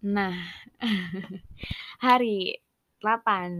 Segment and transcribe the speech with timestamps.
[0.00, 0.32] Nah,
[2.06, 2.56] hari
[3.00, 3.52] 8,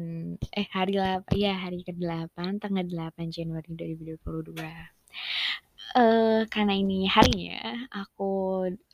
[0.57, 4.73] eh, hari lap iya hari ke-8 tanggal 8 Januari 2022.
[5.99, 8.31] Eee, karena ini harinya aku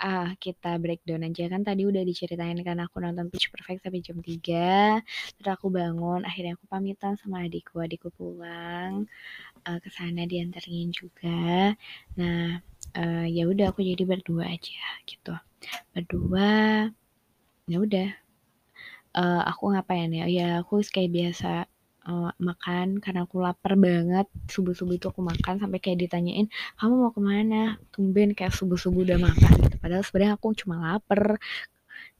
[0.01, 4.19] ah, kita breakdown aja kan tadi udah diceritain kan aku nonton Pitch Perfect sampai jam
[4.25, 4.99] 3,
[5.37, 9.05] terus aku bangun akhirnya aku pamitan sama adikku, adikku pulang,
[9.67, 11.75] eee, ke sana dianterin juga.
[12.21, 12.61] Nah,
[12.99, 15.35] eee, ya udah aku jadi berdua aja gitu,
[15.95, 16.49] berdua
[17.67, 18.09] ya udah,
[19.19, 21.49] eee, aku ngapain ya, ya aku kayak biasa,
[22.09, 26.47] eee, makan karena aku laper banget, subuh-subuh itu aku makan sampai kayak ditanyain,
[26.81, 27.77] "Kamu mau ke mana?
[27.95, 29.77] Tumben kayak subuh-subuh udah makan," gitu.
[29.83, 31.39] Padahal sebenarnya aku cuma laper,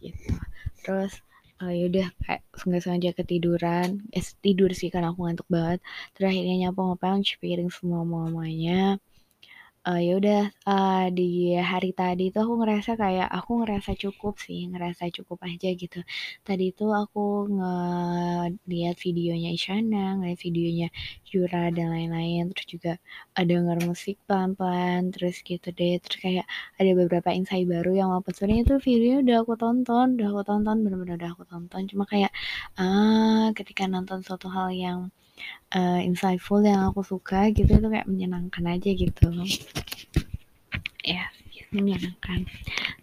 [0.05, 0.33] gitu.
[0.87, 1.13] Terus,
[1.65, 5.81] eee, ya udah kayak nggak sengaja ketiduran, eh, tidur sih karena aku ngantuk banget,
[6.17, 8.99] terus akhirnya nyapu, ngepel, piring semua-muanya.
[9.87, 11.25] Eee, ya udah, eee, di
[11.71, 15.99] hari tadi itu aku ngerasa kayak aku ngerasa cukup sih, ngerasa cukup aja gitu.
[16.47, 17.21] Tadi itu aku
[17.55, 20.89] ngeliat videonya Isyana, ngeliat videonya
[21.31, 22.93] Yura dan lain-lain, terus juga,
[23.39, 26.47] eee, denger musik pelan-pelan, terus gitu deh, terus kayak
[26.83, 30.77] ada beberapa insight baru yang walaupun sebenarnya itu videonya udah aku tonton udah aku tonton,
[30.83, 32.31] bener-bener udah aku tonton, cuma kayak,
[32.81, 34.99] ah, ketika nonton suatu hal yang,
[35.75, 39.27] eee, insightful yang aku suka gitu, itu kayak menyenangkan aja gitu.
[41.07, 41.25] Iya,
[41.75, 42.47] menyenangkan.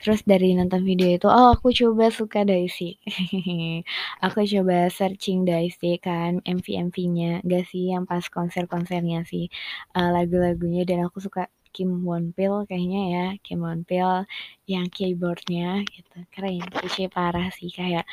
[0.01, 2.97] Terus dari nonton video itu, oh aku coba suka Daesung.
[4.25, 9.47] Aku coba searching Daesung kan, MV-MV-nya, nggak sih yang pas konser-konsernya sih,
[9.95, 14.25] eee, lagu-lagunya dan aku suka Kim Wonpil kayaknya ya, Kim Wonpil
[14.69, 18.05] yang keyboard-nya gitu, keren, kece parah sih kayak,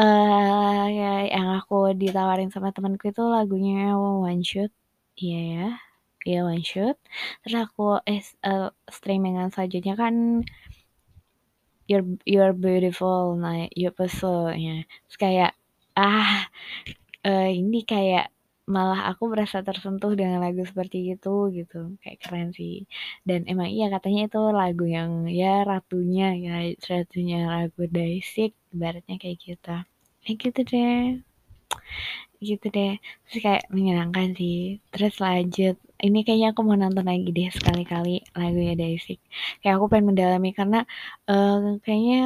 [0.00, 4.70] eee, ya yang aku ditawarin sama temenku itu lagunya One Shot,
[5.22, 5.64] iya ya,
[6.28, 6.96] iya One Shot,
[7.42, 10.14] terus aku es eee, streaming-an selanjutnya kan
[11.88, 15.50] You're You're Beautiful, nah You Pursue nya, terus kayak,
[16.00, 16.48] ah,
[17.26, 18.33] eee, ini kayak
[18.64, 22.88] malah aku merasa tersentuh dengan lagu seperti itu gitu, kayak keren sih.
[23.28, 26.52] Dan emang iya katanya itu lagu yang ya ratunya ya,
[26.90, 29.74] ratunya lagu Daesung, ibaratnya kayak gitu.
[30.24, 31.20] Ya gitu deh.
[32.42, 32.92] Gitu deh,
[33.24, 34.80] terus kayak menyenangkan sih.
[34.92, 39.20] Terus lanjut, ini kayaknya aku mau nonton lagi deh sekali-kali lagunya Daesung.
[39.62, 40.78] Kayak aku pengen mendalami karena,
[41.30, 42.20] eee, kayaknya,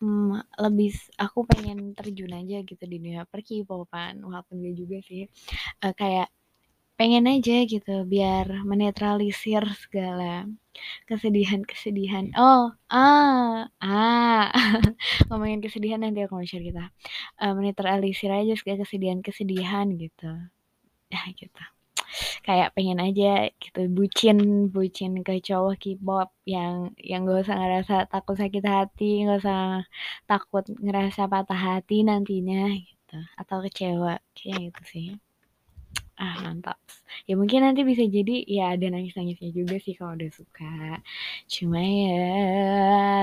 [0.00, 0.32] mmm,
[0.64, 0.90] lebih
[1.20, 5.22] aku pengen terjun aja gitu di dunia per-K-pop-an, walaupun nggak juga sih,
[5.84, 6.28] eee, kayak
[7.00, 10.46] pengen aja gitu biar menetralisir segala
[11.10, 12.32] kesedihan-kesedihan.
[12.38, 14.46] Oh, ah ah,
[15.28, 16.90] ngomongin kesedihan nanti aku mau cerita,
[17.42, 20.30] eee, menetralisir aja segala kesedihan-kesedihan gitu.
[21.12, 21.62] Ya gitu,
[22.46, 24.38] kayak pengen aja gitu bucin
[24.74, 26.74] bucin ke cowok K-pop yang
[27.10, 29.60] yang nggak usah ngerasa takut sakit hati, nggak usah
[30.30, 35.06] takut ngerasa patah hati nantinya gitu, atau kecewa, kayaknya gitu sih.
[36.22, 36.78] Ah, mantap.
[37.28, 40.64] Ya mungkin nanti bisa jadi ya ada nangis-nangisnya juga sih kalau udah suka.
[41.50, 42.22] Cuma ya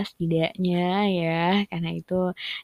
[0.08, 0.78] setidaknya
[1.20, 1.30] ya,
[1.72, 2.14] karena itu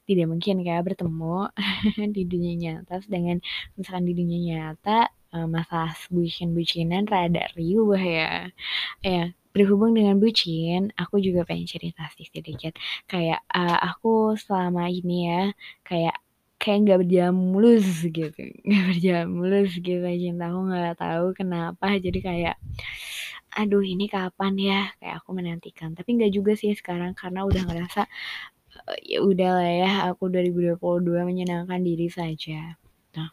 [0.07, 1.35] tidak mungkin kan bertemu
[2.15, 3.37] di dunia nyata, sedangkan
[3.77, 4.91] misalkan di dunia nyata,
[5.35, 8.49] eee, masalah bucin-bucinan rada riweuh ya.
[9.05, 9.23] Ya,
[9.55, 12.73] berhubung dengan bucin, aku juga pengen cerita sih sedikit.
[13.11, 15.41] Kayak, eee, aku selama ini ya,
[15.87, 16.15] kayak
[16.61, 22.19] kayak nggak berjalan mulus gitu, nggak berjalan mulus gitu cinta aku nggak tahu kenapa jadi
[22.23, 22.55] kayak,
[23.59, 25.89] aduh ini kapan ya, kayak aku menantikan.
[25.97, 28.01] Tapi nggak juga sih sekarang karena udah ngerasa,
[28.91, 32.75] eee, ya udahlah ya aku 2022 menyenangkan diri saja.
[33.15, 33.29] Nah,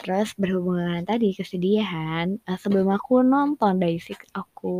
[0.00, 4.78] terus berhubung dengan tadi kesedihan, eee, sebelum aku nonton Daesung aku,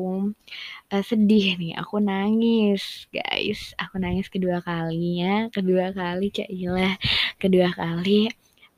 [0.93, 6.95] eee, sedih nih, aku nangis guys, aku nangis kedua kalinya, kedua kali cailah,
[7.43, 8.31] kedua kali,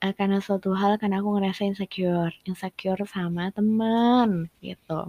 [0.03, 5.00] eee, karena suatu hal karena aku ngerasa insecure, insecure sama temen gitu.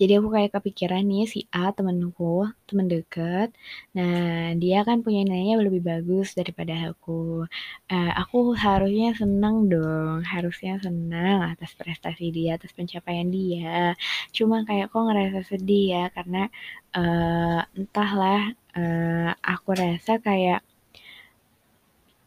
[0.00, 3.48] Jadi aku kayak kepikiran nih si A temenku, temen deket,
[3.96, 7.44] nah dia kan punya nilainya lebih bagus daripada aku,
[7.92, 13.94] eee, aku harusnya seneng dong, harusnya senang atas prestasi dia, atas pencapaian dia.
[14.36, 16.48] Cuma kayak kok ngerasa sedih ya karena,
[16.96, 18.42] eee, entahlah,
[18.76, 20.60] eee, aku rasa kayak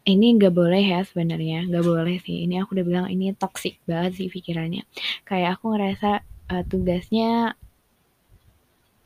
[0.03, 4.11] ini nggak boleh ya sebenarnya, nggak boleh sih, ini aku udah bilang ini toxic banget
[4.19, 4.83] sih pikirannya.
[5.23, 6.09] Kayak aku ngerasa,
[6.51, 7.55] eee, tugasnya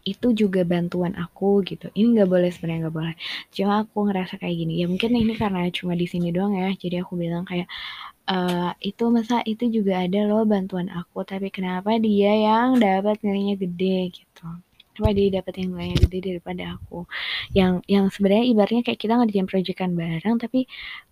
[0.07, 3.15] itu juga bantuan aku gitu, ini nggak boleh sebenarnya nggak boleh.
[3.51, 7.03] Cuma aku ngerasa kayak gini, ya mungkin ini karena cuma di sini doang ya, jadi
[7.03, 7.67] aku bilang kayak,
[8.31, 13.55] eee, "Itu masa itu juga ada loh bantuan aku, tapi kenapa dia yang dapat nilainya
[13.59, 14.45] gede?" Gitu.
[14.95, 17.05] kenapa dia dapat yang nilainya gede daripada aku
[17.53, 20.65] yang yang sebenarnya ibaratnya kayak kita ngerjain proyekan bareng tapi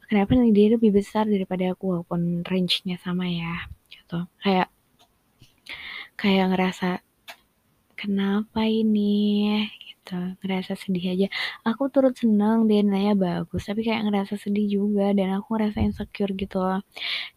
[0.10, 4.68] kenapa nih dia lebih besar daripada aku walaupun range-nya sama ya gitu kayak
[6.20, 6.88] kayak ngerasa
[8.00, 9.12] kenapa ini?
[9.82, 10.18] Gitu.
[10.42, 11.28] Ngerasa sedih aja.
[11.70, 16.34] Aku turut seneng dia nilainya bagus tapi kayak ngerasa sedih juga dan aku ngerasa insecure
[16.38, 16.80] gitu loh.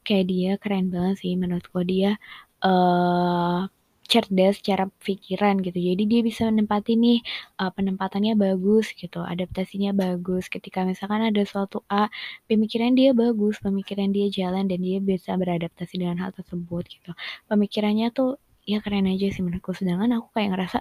[0.06, 1.80] Kayak dia keren banget sih menurutku.
[1.86, 2.20] Dia
[2.64, 3.68] uh,
[4.08, 5.76] cerdas secara pikiran gitu.
[5.76, 7.18] Jadi dia bisa menempati nih
[7.60, 10.48] uh, penempatannya bagus gitu adaptasinya bagus.
[10.48, 12.08] Ketika misalkan ada suatu A
[12.48, 17.12] pemikiran dia bagus pemikiran dia jalan dan dia bisa beradaptasi dengan hal tersebut gitu.
[17.52, 19.72] Pemikirannya tuh ya keren aja sih menurutku.
[19.72, 20.78] Sedangkan aku kayak ngerasa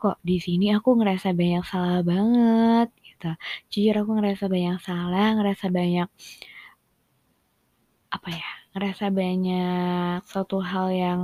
[0.00, 3.30] kok di sini aku ngerasa banyak salah banget gitu.
[3.72, 6.08] Jujur aku ngerasa banyak salah ngerasa banyak
[8.08, 11.20] apa ya ngerasa banyak suatu hal yang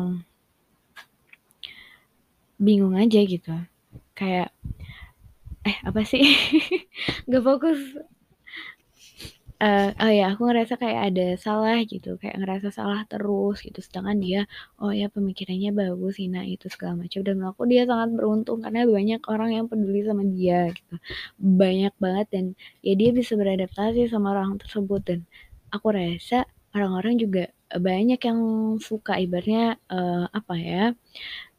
[2.62, 3.54] bingung aja gitu.
[4.14, 4.54] Kayak
[5.66, 6.22] eh apa sih?
[7.26, 7.80] Nggak fokus
[9.60, 13.78] uh, oh ya aku ngerasa kayak ada salah gitu kayak ngerasa salah terus gitu.
[13.82, 14.40] Sedangkan dia
[14.80, 17.20] oh ya pemikirannya bagus sih nah itu segala macam.
[17.26, 20.94] Dan aku dia sangat beruntung karena banyak orang yang peduli sama dia gitu.
[21.38, 22.44] Banyak banget dan
[22.82, 25.20] ya dia bisa beradaptasi sama orang tersebut dan
[25.74, 28.40] aku rasa orang-orang juga banyak yang
[28.78, 30.84] suka ibaratnya uh, apa ya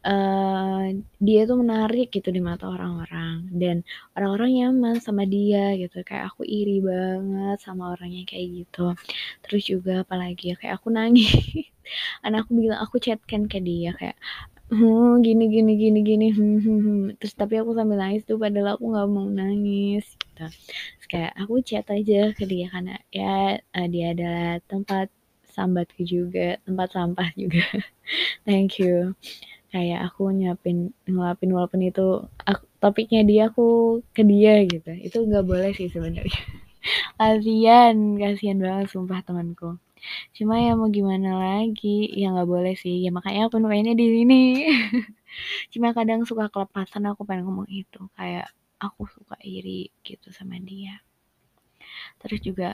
[0.06, 0.86] uh,
[1.18, 3.50] dia tuh menarik gitu di mata orang-orang.
[3.50, 3.82] Dan
[4.14, 6.06] orang-orang nyaman sama dia gitu.
[6.06, 8.94] Kayak aku iri banget sama orangnya kayak gitu.
[9.44, 11.34] Terus juga apalagi ya kayak aku nangis.
[12.26, 14.18] Anak aku bilang aku chatkan ke dia kayak
[14.74, 17.02] hmm, gini gini gini gini hmm, hmm, hmm.
[17.22, 20.46] terus tapi aku sambil nangis tuh padahal aku nggak mau nangis gitu.
[20.46, 25.08] Terus kayak aku chat aja ke dia karena ya uh, dia adalah tempat
[25.54, 27.66] sambatku juga tempat sampah juga.
[28.48, 29.14] Thank you
[29.74, 34.92] kayak aku nyiapin ngelapin walaupun itu aku, topiknya dia aku ke dia gitu.
[35.02, 36.42] Itu nggak boleh sih sebenarnya.
[37.20, 39.82] Kasian kasian banget sumpah temanku.
[40.38, 42.14] Cuma ya mau gimana lagi?
[42.14, 43.02] Ya nggak boleh sih.
[43.02, 44.42] Ya makanya aku nukainya di sini.
[45.74, 48.06] Cuma kadang suka kelepasan aku pengen ngomong itu.
[48.14, 51.02] Kayak aku suka iri gitu sama dia.
[52.22, 52.70] Terus juga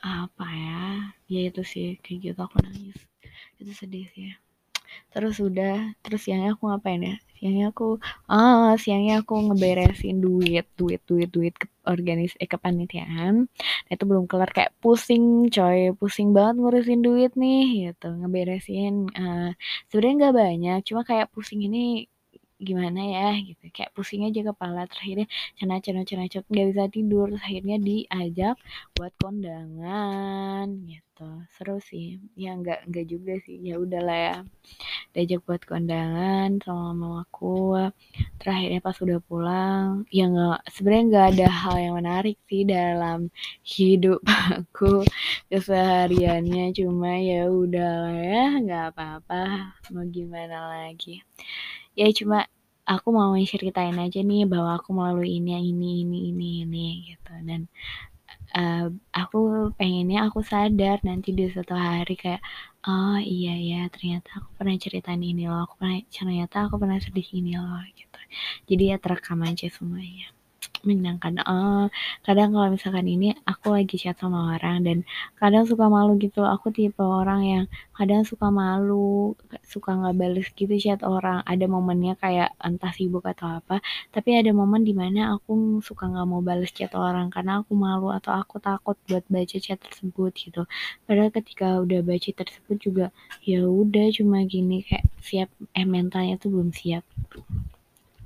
[0.00, 0.82] apa ya?
[1.26, 2.98] Ya itu sih kayak gitu aku nangis.
[3.58, 4.30] Itu sedih sih
[5.12, 7.16] terus udah terus siangnya aku ngapain ya?
[7.38, 7.84] Siangnya aku
[8.28, 13.34] ah siangnya aku ngeberesin duit duit duit duit ke organis eh kepanitiaan.
[13.86, 15.92] Nah, itu belum kelar kayak pusing coy.
[16.00, 18.06] Pusing banget ngurusin duit nih gitu.
[18.20, 19.50] Ngeberesin uh,
[19.88, 22.06] sebenarnya nggak banyak cuma kayak pusing ini
[22.60, 23.64] gimana ya gitu.
[23.72, 25.26] Kayak pusing aja kepala terakhirnya
[25.56, 28.56] cina cina cina cina nggak bisa tidur terus akhirnya diajak
[28.92, 31.28] buat kondangan gitu.
[31.56, 32.20] Seru sih.
[32.36, 33.56] Ya nggak nggak juga sih.
[33.64, 34.36] Ya udahlah ya
[35.12, 37.90] diajak buat kondangan sama mamaku
[38.38, 43.28] terakhirnya pas udah pulang ya nggak sebenarnya nggak ada hal yang menarik sih dalam
[43.64, 44.20] hidup
[44.54, 45.04] aku
[45.50, 46.72] kesehariannya.
[46.76, 49.42] Cuma ya udahlah ya nggak apa-apa.
[49.92, 51.24] Mau gimana lagi
[51.98, 52.46] ya cuma
[52.86, 57.32] aku mau ceritain aja nih bahwa aku melalui ini ini ini ini ini gitu.
[57.48, 57.60] Dan
[58.58, 59.38] uh, aku
[59.78, 62.42] pengennya aku sadar nanti di suatu hari kayak
[62.88, 65.60] oh iya ya ternyata aku pernah ceritain ini loh.
[65.66, 68.18] Aku pernah ternyata aku pernah sedih ini loh gitu.
[68.70, 70.39] Jadi ya terekam aja semuanya
[70.86, 71.42] menyenangkan.
[71.46, 71.86] Oh
[72.26, 74.98] kadang kalau misalkan ini aku lagi chat sama orang dan
[75.40, 76.42] kadang suka malu gitu.
[76.44, 77.64] Aku tipe orang yang
[77.96, 81.42] kadang suka malu suka nggak balas gitu chat orang.
[81.44, 83.80] Ada momennya kayak entah sibuk atau apa
[84.14, 88.08] tapi ada momen di mana aku suka nggak mau balas chat orang karena aku malu
[88.10, 90.62] atau aku takut buat baca chat tersebut gitu.
[91.06, 93.06] Padahal ketika udah baca tersebut juga
[93.44, 97.04] ya udah cuma gini kayak siap eh mentalnya tuh belum siap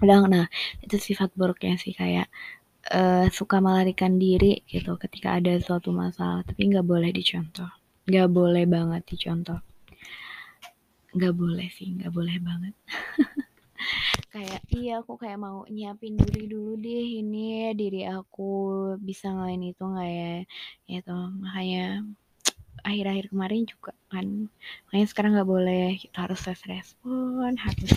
[0.04, 0.46] udah nah
[0.84, 2.28] itu sifat buruknya sih kayak
[2.92, 6.44] uh, suka melarikan diri gitu ketika ada suatu masalah.
[6.44, 7.70] Tapi nggak boleh dicontoh.
[8.04, 9.60] Nggak boleh banget dicontoh.
[11.14, 12.74] Nggak boleh sih nggak boleh banget.
[14.32, 18.50] Kayak iya aku kayak mau nyiapin diri dulu deh ini diri aku
[18.98, 20.32] bisa ngelain itu nggak ya?
[20.88, 22.02] Itu makanya
[22.84, 24.52] akhir-akhir kemarin juga kan.
[24.86, 27.92] Makanya sekarang nggak boleh kita harus tes respon harus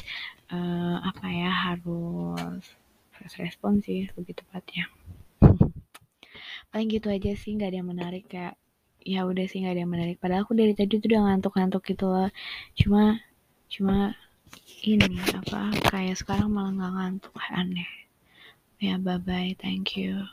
[0.49, 2.63] uh, apa ya harus
[3.13, 4.87] fast respon sih lebih tepatnya.
[6.71, 8.55] Paling gitu aja sih nggak ada yang menarik kayak
[9.03, 10.17] ya udah sih nggak ada yang menarik.
[10.17, 12.31] Padahal aku dari tadi tuh udah ngantuk-ngantuk gitu loh.
[12.79, 13.19] Cuma
[13.67, 14.15] cuma
[14.87, 17.91] ini apa kayak sekarang malah nggak ngantuk aneh.
[18.79, 20.23] Ya bye bye thank you